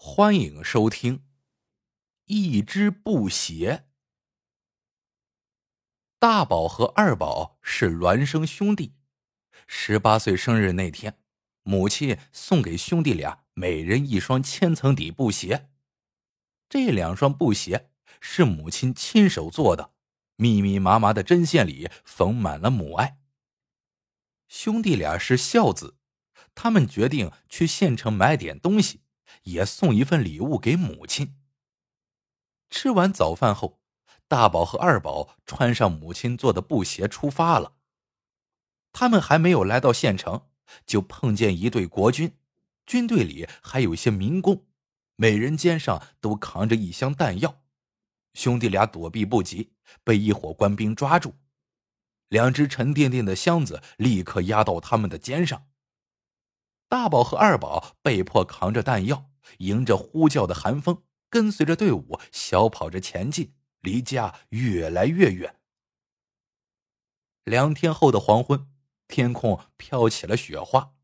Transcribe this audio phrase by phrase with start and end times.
[0.00, 1.16] 欢迎收听
[2.26, 3.84] 《一只布鞋》。
[6.20, 8.94] 大宝和二宝是孪生兄弟，
[9.66, 11.18] 十八岁生日那天，
[11.64, 15.68] 母亲送给兄弟俩每人一双千层底布鞋。
[16.68, 17.90] 这两双布鞋
[18.20, 19.94] 是母亲亲手做的，
[20.36, 23.18] 密密麻麻的针线里缝满了母爱。
[24.46, 25.96] 兄弟俩是孝子，
[26.54, 29.00] 他们决定去县城买点东西。
[29.44, 31.36] 也送一份礼物给母亲。
[32.70, 33.80] 吃完早饭后，
[34.26, 37.74] 大宝和二宝穿上母亲做的布鞋出发了。
[38.92, 40.48] 他们还没有来到县城，
[40.84, 42.36] 就碰见一队国军，
[42.84, 44.66] 军队里还有一些民工，
[45.16, 47.62] 每人肩上都扛着一箱弹药。
[48.34, 49.72] 兄弟俩躲避不及，
[50.04, 51.34] 被一伙官兵抓住，
[52.28, 55.67] 两只沉甸甸的箱子立刻压到他们的肩上。
[56.88, 65.56] 大宝和二宝被迫扛着弹药，迎着呼啸的寒风，跟随着队伍小跑着前进，离家越来越远。
[67.44, 68.70] 两天后的黄昏，
[69.06, 70.94] 天空飘起了雪花，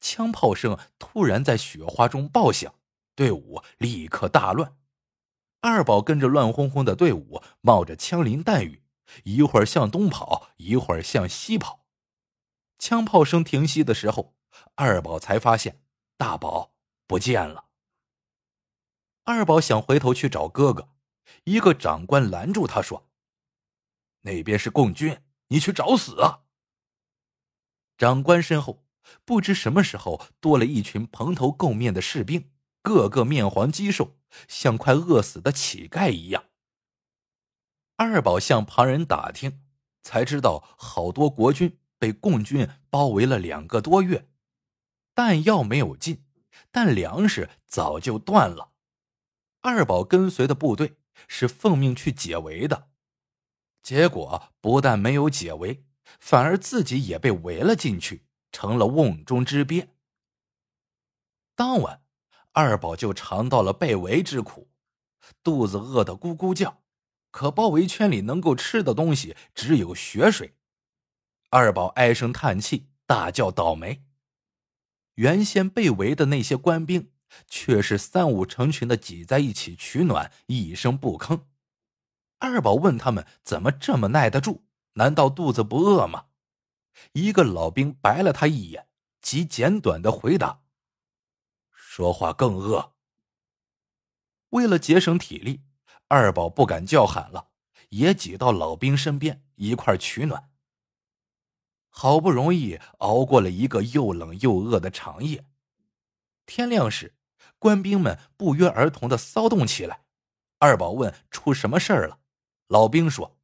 [0.00, 2.74] 枪炮声突然在雪花中爆响，
[3.14, 4.78] 队伍立刻大乱。
[5.60, 8.82] 二宝跟着乱哄哄的队伍，冒着枪林弹雨，
[9.24, 11.84] 一会儿向东跑，一会儿向西跑。
[12.78, 14.34] 枪炮声停息的时候。
[14.74, 15.82] 二宝才发现
[16.16, 16.74] 大宝
[17.06, 17.66] 不见了。
[19.24, 20.90] 二宝想回头去找哥哥，
[21.44, 23.08] 一个长官拦住他说
[24.22, 26.42] ：“那边是共军，你去找死啊！”
[27.96, 28.84] 长官身后
[29.24, 32.50] 不知什么时候多了一群蓬头垢面的士兵，
[32.82, 36.44] 个个面黄肌瘦，像快饿死的乞丐一样。
[37.96, 39.62] 二宝向旁人打听，
[40.02, 44.28] 才知道好多国军被共军包围了两个多月。
[45.14, 46.24] 弹药没有进，
[46.70, 48.72] 但粮食早就断了。
[49.60, 50.96] 二宝跟随的部队
[51.28, 52.88] 是奉命去解围的，
[53.82, 55.84] 结果不但没有解围，
[56.20, 59.88] 反而自己也被围了进去，成了瓮中之鳖。
[61.54, 62.02] 当晚，
[62.52, 64.68] 二宝就尝到了被围之苦，
[65.42, 66.82] 肚子饿得咕咕叫，
[67.30, 70.56] 可包围圈里能够吃的东西只有血水。
[71.50, 74.04] 二宝唉声叹气，大叫倒霉。
[75.14, 77.10] 原先被围的那些官兵，
[77.46, 81.42] 却是三五成群的挤在一起取暖，一声不吭。
[82.38, 84.62] 二宝问他们怎么这么耐得住？
[84.94, 86.26] 难道肚子不饿吗？
[87.12, 88.88] 一个老兵白了他一眼，
[89.20, 90.62] 极简短的回答
[91.72, 92.94] ：“说话更饿。”
[94.50, 95.62] 为了节省体力，
[96.06, 97.48] 二宝不敢叫喊了，
[97.88, 100.50] 也挤到老兵身边一块取暖。
[101.96, 105.46] 好不容易熬过了一个又冷又饿的长夜，
[106.44, 107.14] 天亮时，
[107.60, 110.04] 官兵们不约而同的骚动起来。
[110.58, 112.18] 二宝问：“出什么事儿了？”
[112.66, 113.38] 老兵说：“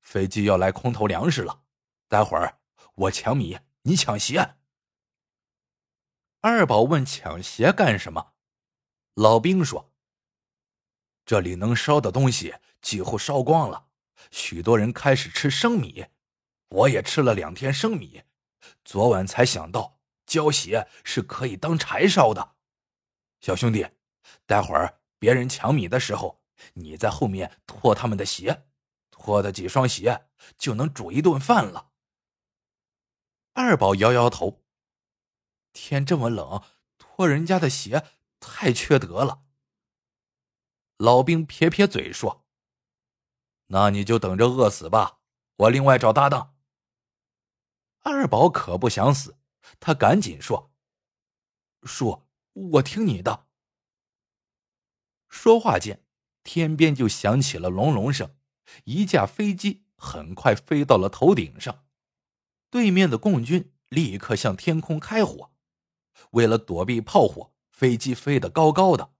[0.00, 1.64] 飞机要来空投粮食了，
[2.08, 2.58] 待会儿
[2.94, 4.54] 我抢米，你抢鞋。”
[6.40, 8.32] 二宝问：“抢鞋干什么？”
[9.12, 9.92] 老兵说
[11.26, 13.88] ：“这里能烧的东西几乎烧光了，
[14.30, 16.06] 许多人开始吃生米。”
[16.72, 18.22] 我也吃了两天生米，
[18.82, 22.54] 昨晚才想到胶鞋是可以当柴烧的。
[23.40, 23.86] 小兄弟，
[24.46, 26.42] 待会儿别人抢米的时候，
[26.74, 28.64] 你在后面脱他们的鞋，
[29.10, 31.90] 脱的几双鞋就能煮一顿饭了。
[33.52, 34.64] 二宝摇摇头，
[35.74, 36.62] 天这么冷，
[36.96, 38.06] 脱人家的鞋
[38.40, 39.42] 太缺德了。
[40.96, 42.46] 老兵撇撇嘴说
[43.68, 45.18] ：“那你就等着饿死吧，
[45.56, 46.50] 我另外找搭档。”
[48.02, 49.36] 二宝可不想死，
[49.78, 50.72] 他赶紧说
[51.84, 53.46] ：“叔，我听你的。”
[55.30, 56.04] 说话间，
[56.42, 58.34] 天边就响起了隆隆声，
[58.84, 61.84] 一架飞机很快飞到了头顶上。
[62.70, 65.52] 对面的共军立刻向天空开火，
[66.32, 69.14] 为了躲避炮火，飞机飞得高高的，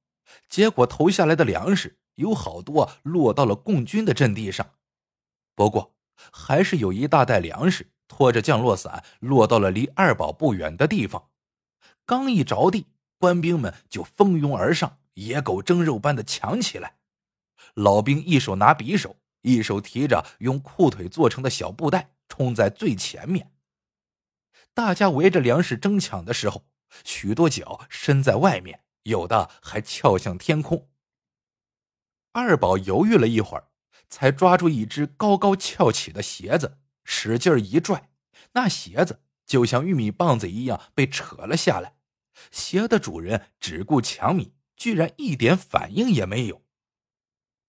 [0.48, 4.74] 结果投下来的粮食有好多落到了共军的阵地上。
[5.54, 5.94] 不过，
[6.32, 7.91] 还是有一大袋粮食。
[8.14, 11.30] 拖着降落伞落到了离二宝不远的地方，
[12.04, 12.86] 刚一着地，
[13.16, 16.96] 官兵们就蜂拥而上，野狗争肉般的抢起来。
[17.72, 23.50] 老兵一手拿匕首，一手提着用裤腿做成的小布袋，冲在最前面。
[24.74, 26.66] 大家围着粮食争抢的时候，
[27.04, 30.86] 许多脚伸在外面，有的还翘向天空。
[32.32, 33.68] 二宝犹豫了一会儿，
[34.10, 36.76] 才抓住一只高高翘起的鞋子。
[37.04, 38.10] 使劲一拽，
[38.52, 41.96] 那鞋子就像玉米棒子一样被扯了下来。
[42.50, 46.62] 鞋的主人只顾抢米，居然一点反应也没有。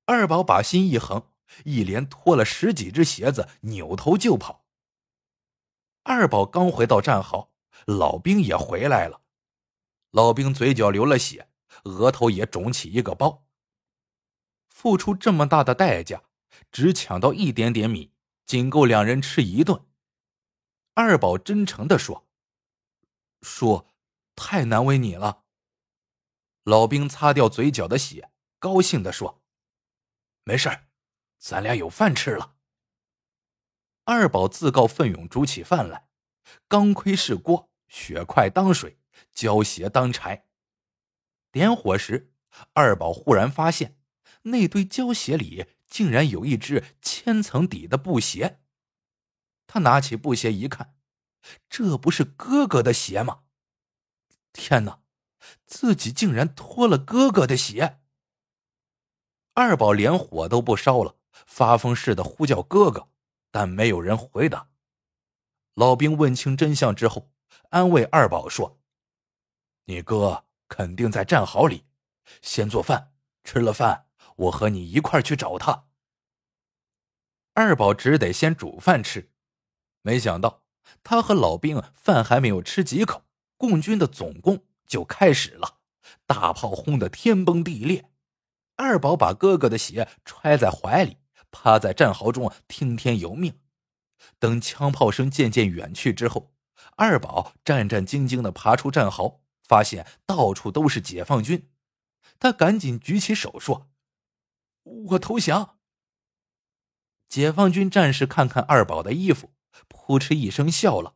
[0.05, 1.31] 二宝把心一横，
[1.65, 4.65] 一连脱了十几只鞋子，扭头就跑。
[6.03, 7.51] 二宝刚回到战壕，
[7.85, 9.21] 老兵也回来了。
[10.11, 11.49] 老兵嘴角流了血，
[11.83, 13.45] 额头也肿起一个包。
[14.69, 16.23] 付出这么大的代价，
[16.71, 18.12] 只抢到一点点米，
[18.45, 19.85] 仅够两人吃一顿。
[20.93, 22.27] 二宝真诚的说
[23.41, 23.87] ：“说，
[24.35, 25.43] 太难为你了。”
[26.63, 29.41] 老兵擦掉嘴角的血，高兴的说
[30.45, 30.69] ：“没事
[31.37, 32.55] 咱俩有饭吃了。”
[34.05, 36.09] 二宝自告奋勇煮起饭来，
[36.67, 38.97] 钢盔是锅，血块当水，
[39.31, 40.45] 胶鞋当柴。
[41.51, 42.33] 点火时，
[42.73, 43.97] 二宝忽然发现，
[44.43, 48.59] 那堆胶鞋里竟然有一只千层底的布鞋。
[49.67, 50.95] 他拿起布鞋一看，
[51.69, 53.43] 这不是哥哥的鞋吗？
[54.51, 55.01] 天哪，
[55.67, 57.99] 自己竟然脱了哥哥的鞋！
[59.53, 63.09] 二宝连火都不烧了，发疯似的呼叫哥哥。
[63.51, 64.69] 但没有人回答。
[65.75, 67.29] 老兵问清真相之后，
[67.69, 68.81] 安慰二宝说
[69.85, 71.85] ：“你哥肯定在战壕里，
[72.41, 73.13] 先做饭，
[73.43, 75.85] 吃了饭，我和你一块去找他。”
[77.53, 79.31] 二宝只得先煮饭吃，
[80.01, 80.63] 没想到
[81.03, 83.23] 他和老兵饭还没有吃几口，
[83.57, 85.77] 共军的总攻就开始了，
[86.25, 88.09] 大炮轰得天崩地裂。
[88.75, 91.17] 二宝把哥哥的鞋揣在怀里。
[91.55, 93.59] 趴在战壕中听天由命，
[94.39, 96.51] 等枪炮声渐渐远去之后，
[96.95, 101.69] 二宝战战兢兢的爬出战壕，发现到处都是解放军，
[102.39, 103.87] 他赶紧举起手说
[104.83, 105.77] ：“我投降。”
[107.29, 109.53] 解放军战士看看二宝的衣服，
[109.87, 111.15] 扑哧一声笑了：“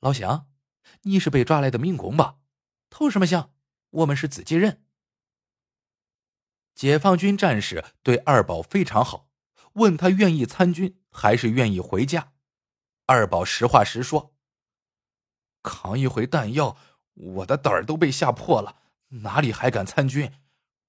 [0.00, 0.48] 老祥，
[1.02, 2.38] 你是被抓来的民工吧？
[2.90, 3.54] 投什么降？
[3.90, 4.84] 我们是自己人。”
[6.74, 9.28] 解放军战士对二宝非常好，
[9.74, 12.32] 问他愿意参军还是愿意回家。
[13.06, 14.34] 二宝实话实说
[15.62, 16.76] ：“扛一回弹药，
[17.12, 20.32] 我的胆儿都被吓破了，哪里还敢参军？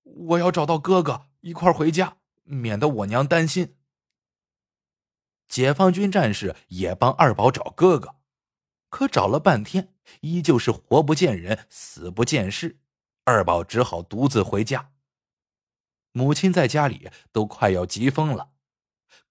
[0.04, 3.76] 我要找到哥哥一块回家，免得我娘担心。”
[5.48, 8.16] 解放军战士也帮二宝找哥哥，
[8.90, 12.80] 可找了半天，依旧是活不见人，死不见尸。
[13.26, 14.92] 二宝只好独自回家。
[16.12, 18.52] 母亲在家里都快要急疯了，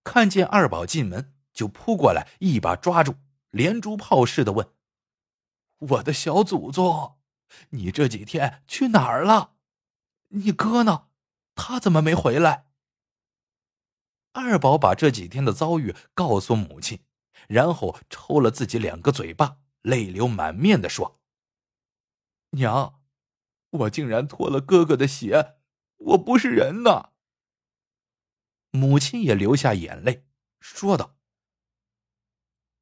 [0.04, 3.16] 看见二宝进门就扑过来，一把抓住，
[3.50, 4.68] 连珠炮似的问
[5.78, 7.16] ：“我的小祖宗，
[7.70, 9.54] 你这几天去哪儿了？
[10.28, 11.08] 你哥呢？
[11.54, 12.66] 他怎么没回来？”
[14.32, 17.04] 二宝把这几天的遭遇告诉母亲，
[17.48, 21.20] 然后抽了自己两个嘴巴，泪流满面的说
[22.56, 23.02] ：“娘，
[23.70, 25.58] 我竟然脱了哥哥的鞋。”
[26.04, 27.12] 我不是人呐！
[28.70, 30.26] 母亲也流下眼泪，
[30.58, 31.16] 说道：“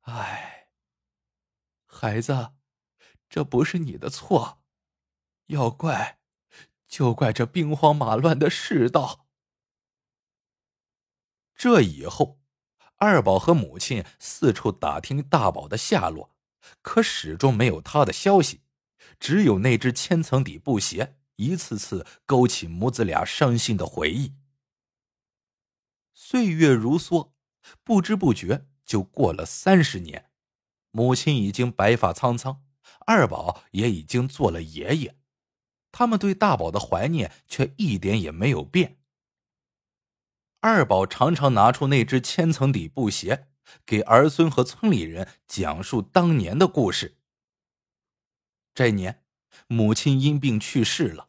[0.08, 0.70] 哎，
[1.84, 2.54] 孩子，
[3.28, 4.62] 这不是你的错，
[5.48, 6.19] 要怪
[6.90, 9.26] 就怪这兵荒马乱的世道。”
[11.56, 12.40] 这以后，
[12.96, 16.34] 二宝和母亲四处打听大宝的下落，
[16.82, 18.60] 可始终没有他的消息，
[19.18, 21.16] 只有那只千层底布鞋。
[21.36, 24.34] 一次次勾起母子俩伤心的回忆。
[26.12, 27.32] 岁月如梭，
[27.82, 30.30] 不知不觉就过了三十年。
[30.90, 32.62] 母亲已经白发苍苍，
[33.06, 35.16] 二宝也已经做了爷爷，
[35.92, 38.98] 他们对大宝的怀念却一点也没有变。
[40.60, 43.48] 二宝常常拿出那只千层底布鞋，
[43.86, 47.16] 给儿孙和村里人讲述当年的故事。
[48.74, 49.24] 这年，
[49.66, 51.28] 母亲因病去世了。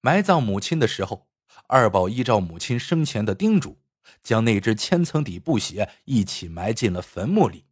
[0.00, 1.28] 埋葬母亲的时候，
[1.66, 3.80] 二宝依照母亲生前的叮嘱，
[4.22, 7.64] 将那只千层底布鞋一起埋进了坟墓里。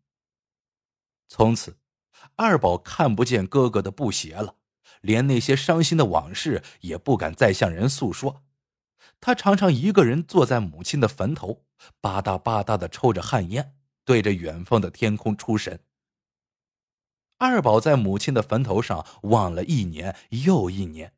[1.29, 1.79] 从此，
[2.35, 4.57] 二宝看不见哥哥的布鞋了，
[5.01, 8.43] 连那些伤心的往事也不敢再向人诉说。
[9.21, 11.65] 他常常一个人坐在母亲的坟头，
[12.01, 13.75] 吧嗒吧嗒的抽着旱烟，
[14.05, 15.81] 对着远方的天空出神。
[17.39, 21.15] 二宝在母亲的坟头上望了一年又一年。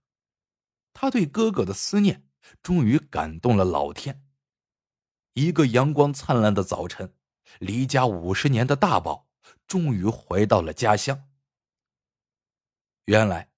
[0.93, 2.25] 他对哥哥的思念
[2.63, 4.25] 终于感动了老天。
[5.35, 7.15] 一个阳光灿烂的早晨，
[7.61, 9.29] 离家五十年的大宝
[9.69, 11.29] 终于回到了家乡。
[13.05, 13.51] 原来，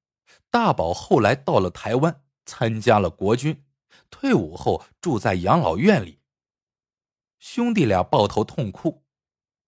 [0.50, 3.64] 大宝后来到了台湾，参加了国军，
[4.10, 6.20] 退伍后住在养老院里。
[7.38, 9.04] 兄弟俩抱头痛哭，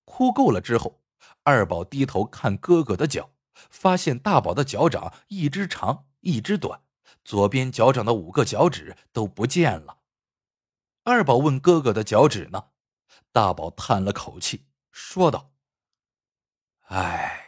[0.05, 1.03] 哭够了之后，
[1.45, 3.31] 二宝低头看哥哥的脚，
[3.71, 6.83] 发现大宝的脚掌一只长一只短。
[7.25, 9.99] 左边脚掌的五个脚趾都不见了。
[11.05, 12.67] 二宝问哥哥的脚趾呢？
[13.31, 15.53] 大宝叹了口气，说道
[16.89, 17.42] ：“哎，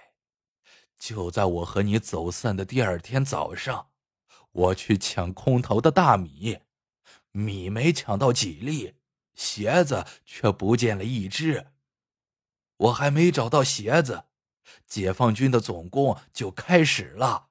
[1.04, 3.90] 就在我和你走散的第二天早上，
[4.52, 6.60] 我去抢空投的大米，
[7.30, 8.94] 米没抢到几粒，
[9.34, 11.66] 鞋子却不见了一只。
[12.78, 14.24] 我还没找到鞋子，
[14.86, 17.48] 解放军的总攻就开始了，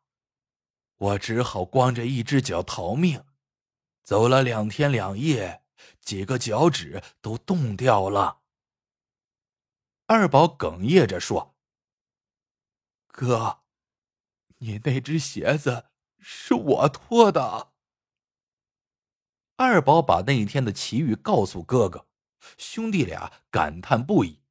[0.97, 3.23] 我只好光着一只脚逃命，
[4.01, 5.61] 走了两天两夜。”
[6.01, 8.39] 几个脚趾都冻掉了。
[10.05, 11.52] 二宝哽咽着说
[13.13, 13.59] ：“哥，
[14.57, 15.85] 你那只鞋子
[16.17, 17.71] 是我脱的。”
[19.55, 22.07] 二宝把那一天的奇遇告诉哥哥，
[22.57, 24.41] 兄弟俩感叹不已。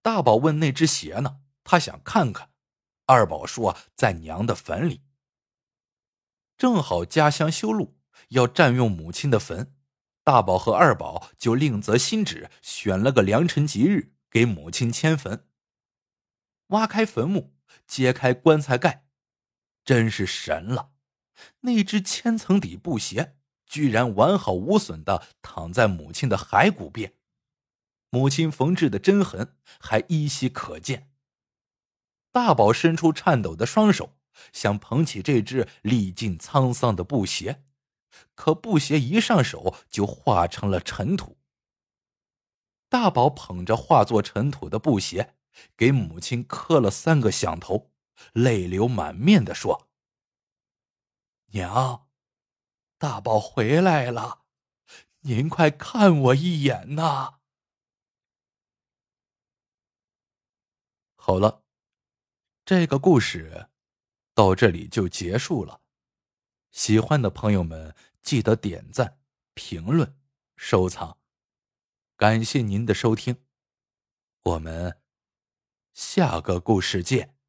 [0.00, 1.40] 大宝问那只鞋呢？
[1.64, 2.52] 他想看看。
[3.06, 5.02] 二宝说在娘的坟里。
[6.56, 9.76] 正好家乡修路，要占用母亲的坟。
[10.22, 15.49] 大宝和二宝就另择新址，选了个良辰吉日给母亲迁坟。
[16.70, 17.54] 挖开坟墓，
[17.86, 19.06] 揭开棺材盖，
[19.84, 20.90] 真是神了！
[21.60, 23.36] 那只千层底布鞋
[23.66, 27.14] 居然完好无损的躺在母亲的骸骨边，
[28.10, 31.10] 母亲缝制的针痕还依稀可见。
[32.32, 34.18] 大宝伸出颤抖的双手，
[34.52, 37.64] 想捧起这只历尽沧桑的布鞋。
[38.34, 41.38] 可布鞋一上手就化成了尘土。
[42.88, 45.34] 大宝捧着化作尘土的布鞋，
[45.76, 47.92] 给母亲磕了三个响头，
[48.32, 49.88] 泪流满面的说
[51.52, 52.08] ：“娘，
[52.98, 54.44] 大宝回来了，
[55.20, 57.40] 您快看我一眼呐！”
[61.16, 61.64] 好了，
[62.64, 63.68] 这个故事
[64.34, 65.82] 到这里就结束了。
[66.70, 67.94] 喜欢的朋友们。
[68.22, 69.18] 记得点赞、
[69.54, 70.20] 评论、
[70.54, 71.18] 收藏，
[72.18, 73.46] 感谢您的收听，
[74.42, 74.99] 我们
[75.92, 77.39] 下个故事见。